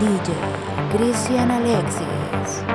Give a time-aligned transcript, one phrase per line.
[0.00, 0.34] DJ
[0.90, 2.73] Christian Alexis.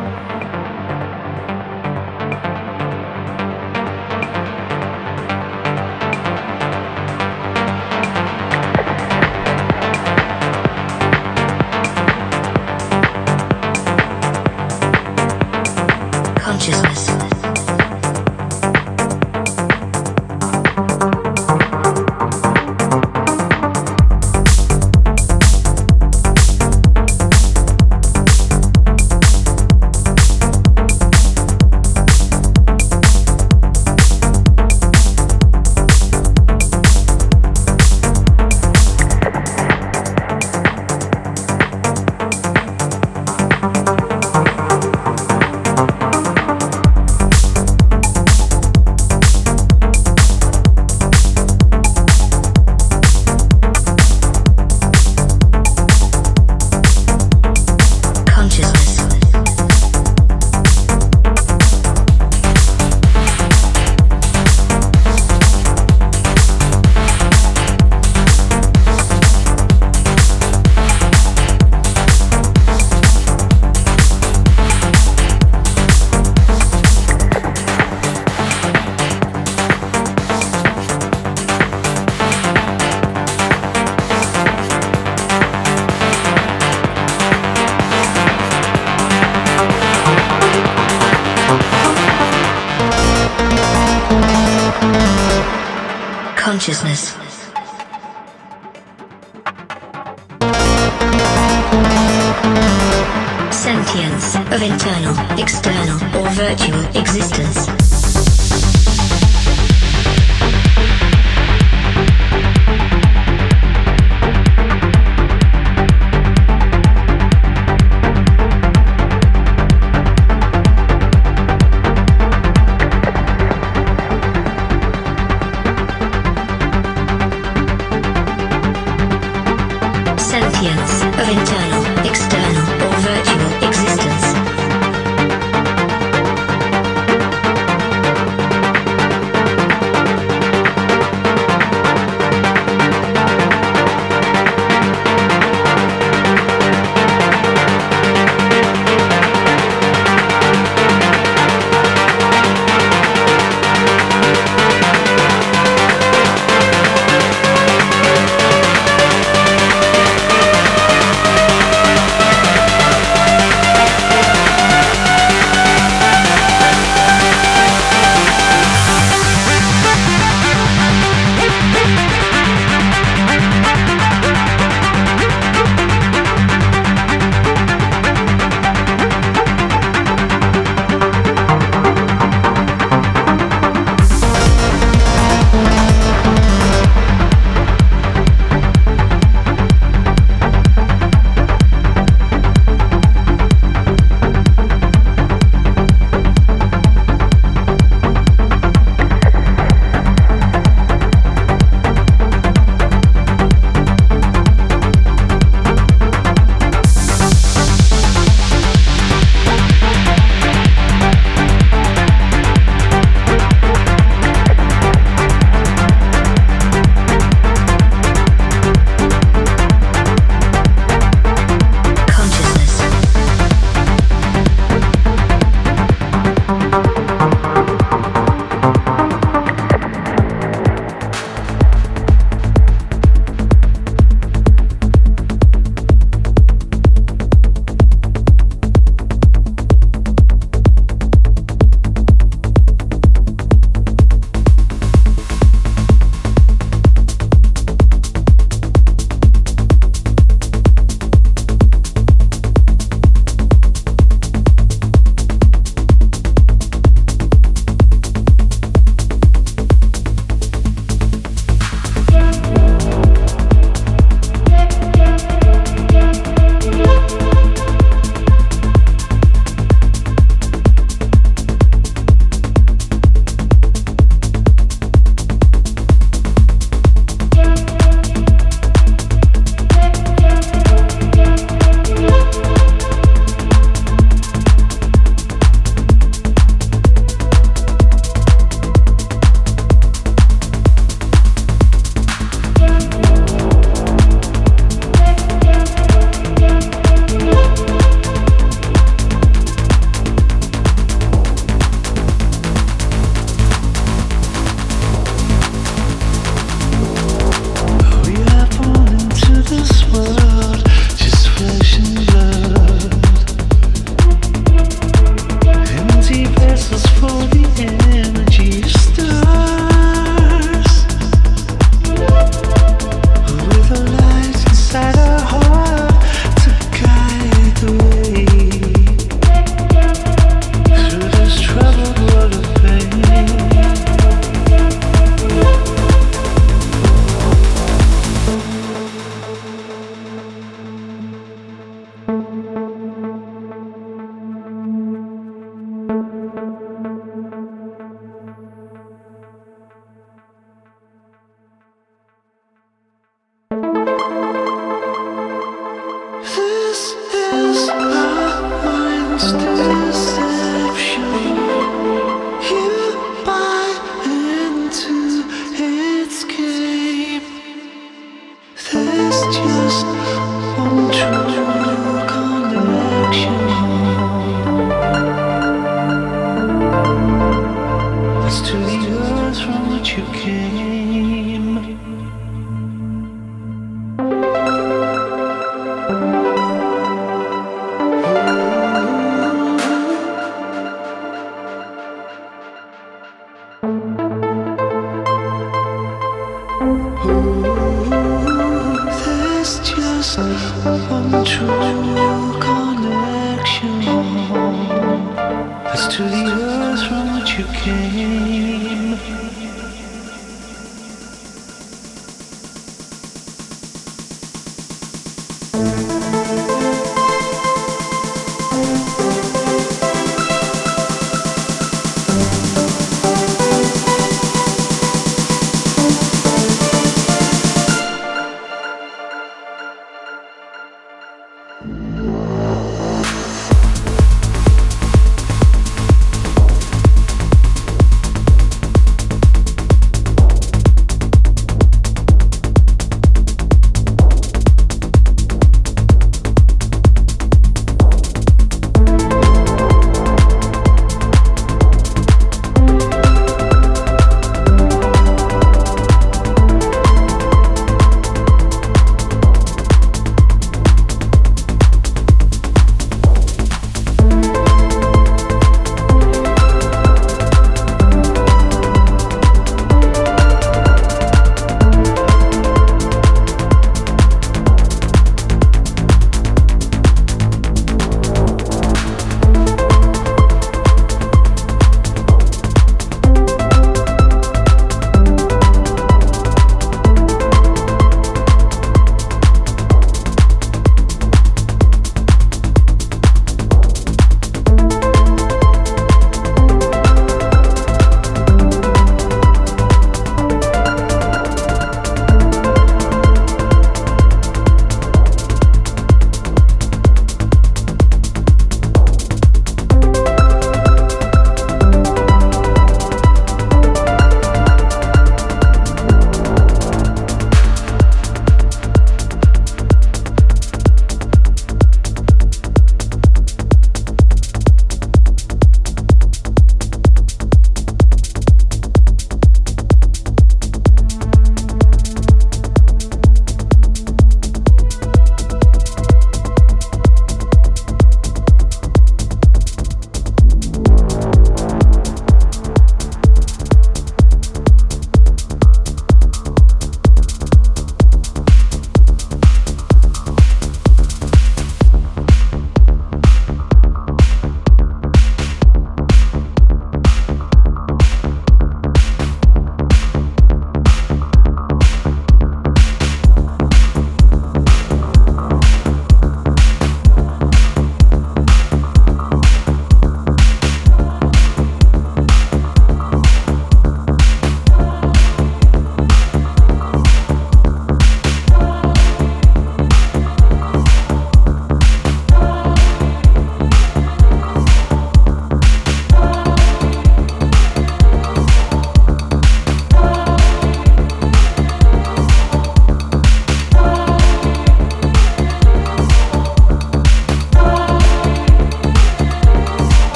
[106.15, 107.78] Or virtual existence.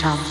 [0.00, 0.29] shall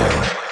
[0.00, 0.49] Show.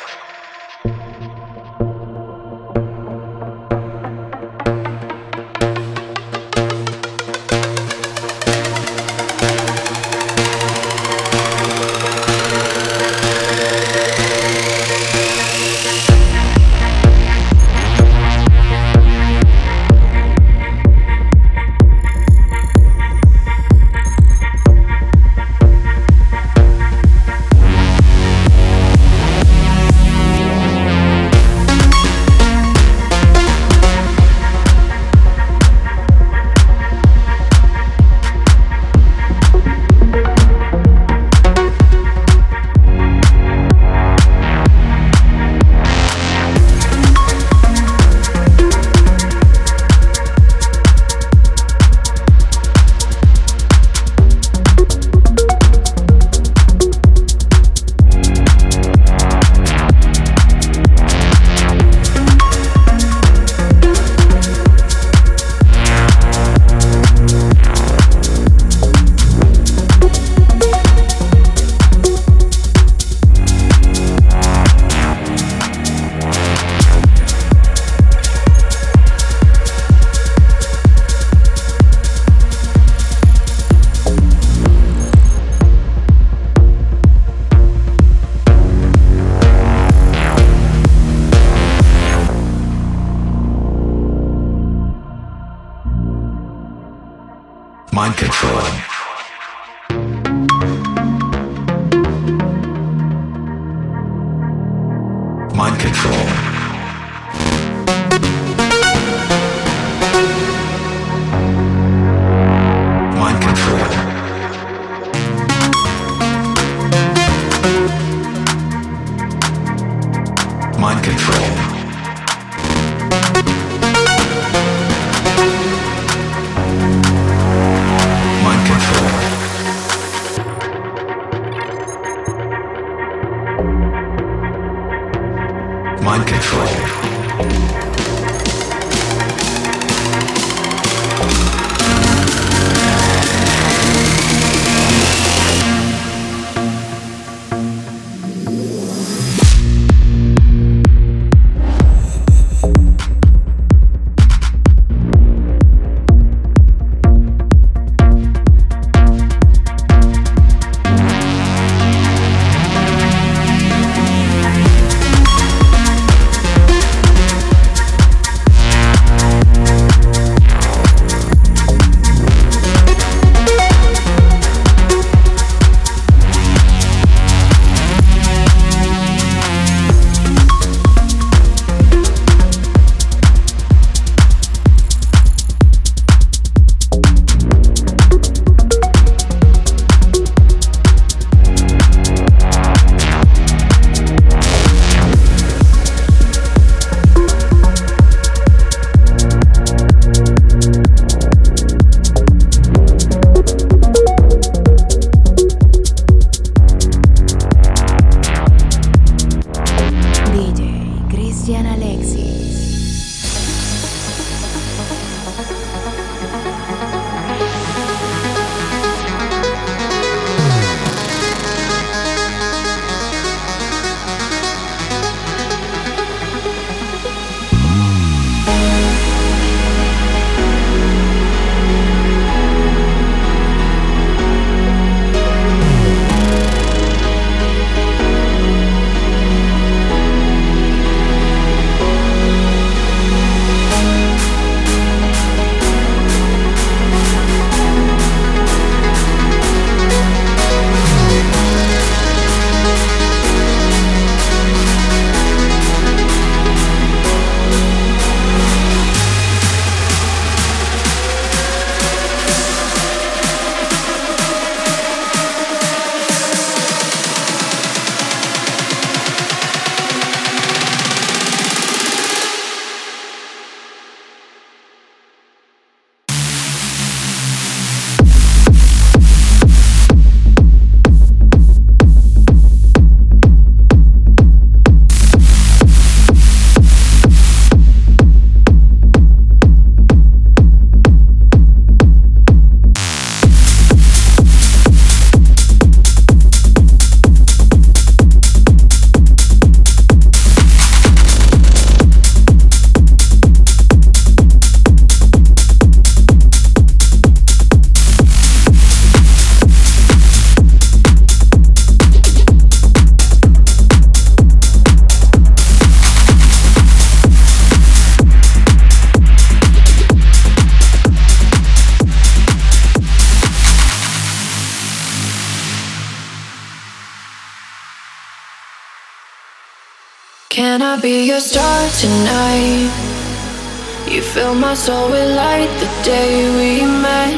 [332.29, 337.15] You fill my soul with light the day we met.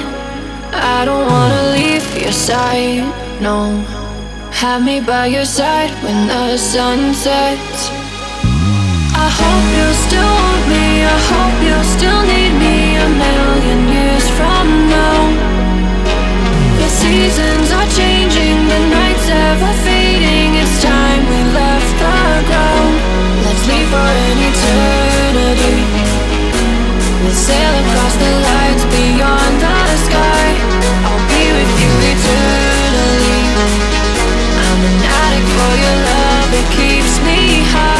[0.72, 3.02] I don't wanna leave your side,
[3.42, 3.58] no.
[4.52, 7.90] Have me by your side when the sun sets.
[9.26, 10.86] I hope you still want me.
[11.02, 15.18] I hope you still need me a million years from now.
[16.80, 20.54] The seasons are changing, the nights ever fading.
[20.62, 22.16] It's time we left the
[22.48, 23.19] ground
[23.70, 25.78] sea for an eternity.
[27.22, 30.48] We'll sail across the lights beyond the sky.
[31.06, 33.38] I'll be with you eternally.
[34.66, 37.38] I'm an addict for your love, it keeps me
[37.72, 37.99] high.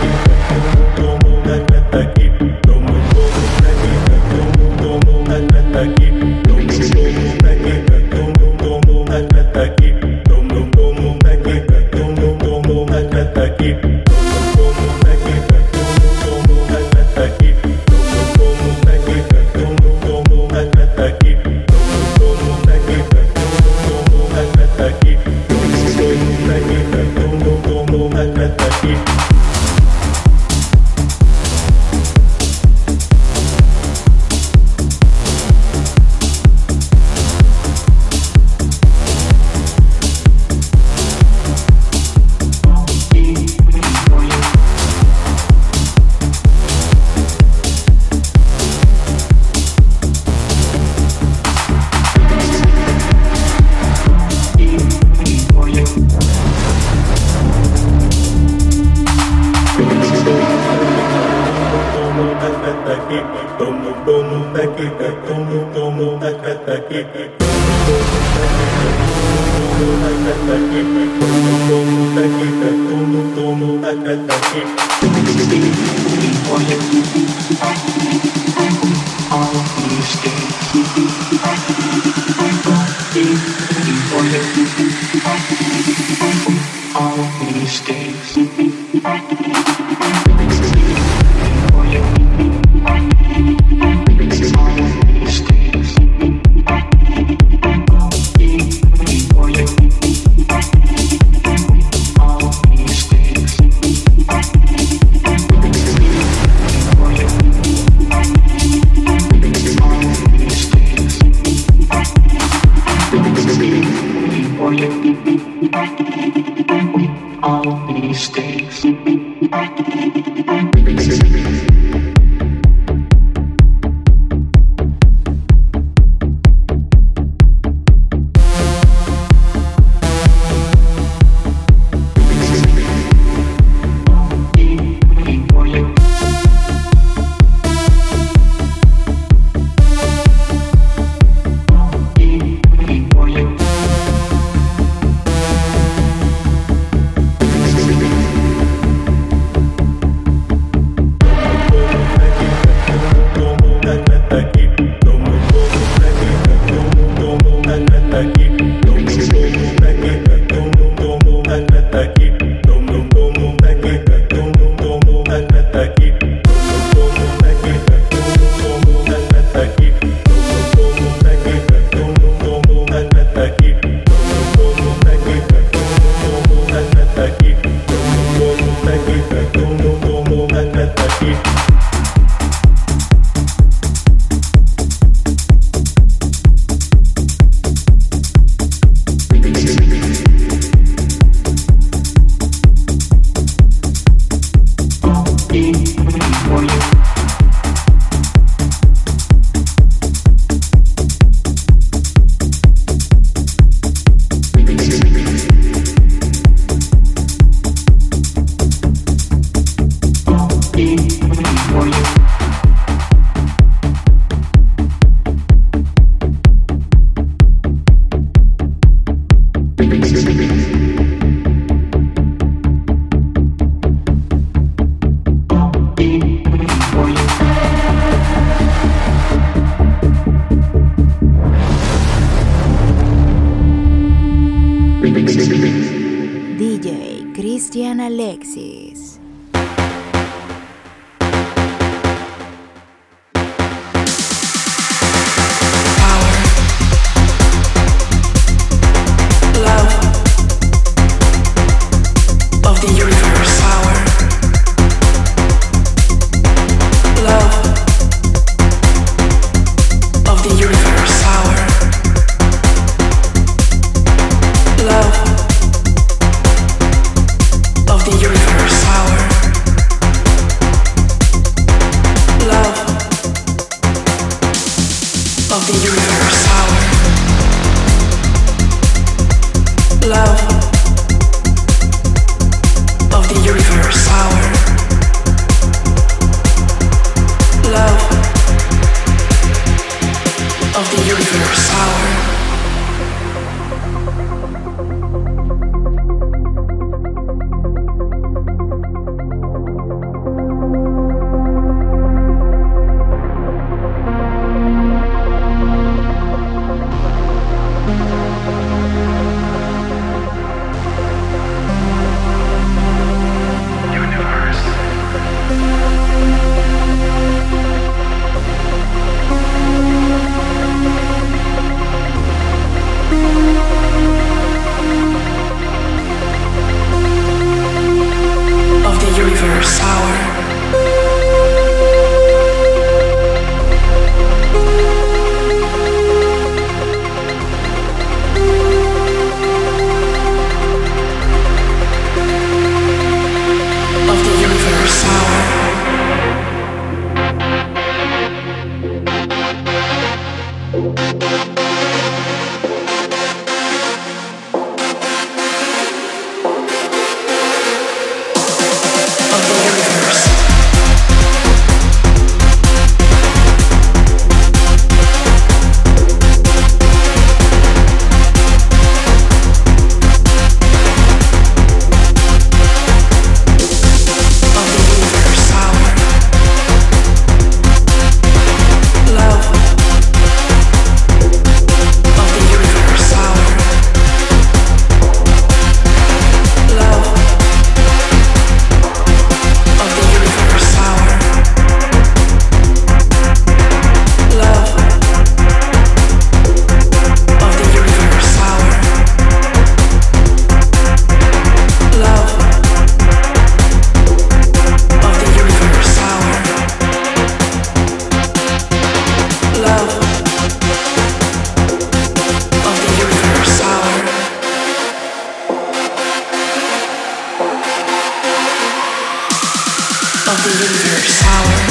[420.31, 421.70] of the universe, power.